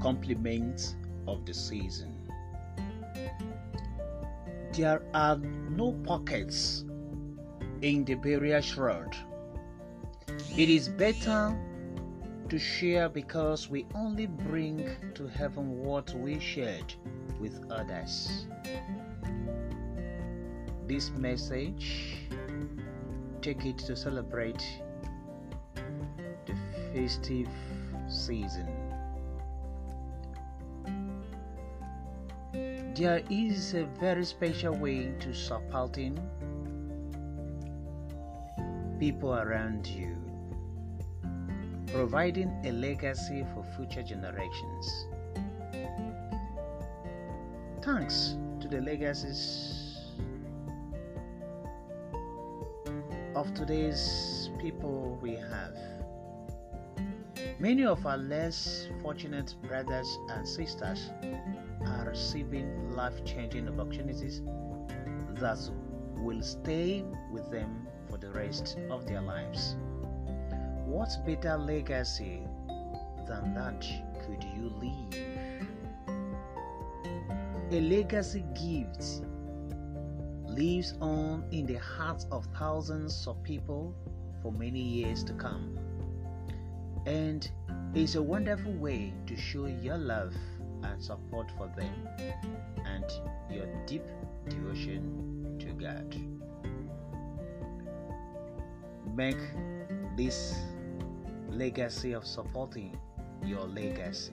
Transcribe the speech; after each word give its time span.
compliments 0.00 0.96
of 1.26 1.44
the 1.46 1.54
season. 1.54 2.14
There 4.72 5.02
are 5.14 5.36
no 5.36 5.92
pockets 6.04 6.84
in 7.82 8.04
the 8.04 8.14
burial 8.14 8.60
shroud. 8.60 9.16
It 10.56 10.68
is 10.68 10.88
better 10.88 11.56
to 12.48 12.58
share 12.58 13.08
because 13.08 13.70
we 13.70 13.86
only 13.94 14.26
bring 14.26 14.88
to 15.14 15.28
heaven 15.28 15.78
what 15.84 16.12
we 16.14 16.38
shared 16.38 16.94
with 17.38 17.60
others. 17.70 18.46
This 20.86 21.10
message, 21.10 22.28
take 23.40 23.64
it 23.64 23.78
to 23.78 23.94
celebrate 23.94 24.64
the 25.74 26.54
festive 26.92 27.48
season. 28.08 28.89
There 33.00 33.22
is 33.30 33.72
a 33.72 33.86
very 33.98 34.26
special 34.26 34.76
way 34.76 35.14
to 35.20 35.32
supporting 35.32 36.20
people 38.98 39.32
around 39.32 39.86
you, 39.86 40.14
providing 41.86 42.50
a 42.62 42.72
legacy 42.72 43.46
for 43.54 43.64
future 43.74 44.02
generations. 44.02 45.06
Thanks 47.80 48.36
to 48.60 48.68
the 48.68 48.82
legacies 48.82 49.96
of 53.34 53.54
today's 53.54 54.50
people 54.58 55.18
we 55.22 55.36
have. 55.36 55.74
Many 57.58 57.86
of 57.86 58.04
our 58.04 58.18
less 58.18 58.88
fortunate 59.00 59.54
brothers 59.66 60.18
and 60.28 60.46
sisters 60.46 61.10
are 61.86 62.06
receiving 62.08 62.92
life 62.92 63.24
changing 63.24 63.68
opportunities 63.68 64.42
that 65.34 65.58
will 66.16 66.42
stay 66.42 67.04
with 67.32 67.50
them 67.50 67.86
for 68.10 68.18
the 68.18 68.30
rest 68.30 68.76
of 68.90 69.06
their 69.06 69.22
lives. 69.22 69.76
What 70.84 71.10
better 71.24 71.56
legacy 71.56 72.42
than 73.28 73.54
that 73.54 73.86
could 74.24 74.44
you 74.44 74.72
leave? 74.80 75.14
A 77.72 77.80
legacy 77.80 78.44
gift 78.54 79.22
lives 80.48 80.94
on 81.00 81.44
in 81.52 81.66
the 81.66 81.78
hearts 81.78 82.26
of 82.32 82.46
thousands 82.58 83.26
of 83.26 83.40
people 83.44 83.94
for 84.42 84.52
many 84.52 84.80
years 84.80 85.22
to 85.24 85.32
come. 85.34 85.78
And 87.06 87.48
is 87.94 88.16
a 88.16 88.22
wonderful 88.22 88.72
way 88.72 89.12
to 89.26 89.36
show 89.36 89.66
your 89.66 89.98
love 89.98 90.34
and 90.84 91.02
support 91.02 91.50
for 91.56 91.70
them 91.76 92.08
and 92.84 93.04
your 93.50 93.66
deep 93.86 94.04
devotion 94.48 95.56
to 95.58 95.66
God. 95.72 96.14
Make 99.14 99.40
this 100.16 100.56
legacy 101.50 102.12
of 102.12 102.26
supporting 102.26 102.98
your 103.44 103.66
legacy. 103.66 104.32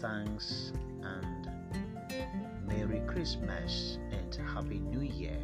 Thanks 0.00 0.72
and 1.02 1.48
Merry 2.66 3.00
Christmas 3.06 3.98
and 4.10 4.34
Happy 4.48 4.78
New 4.78 5.02
Year. 5.02 5.38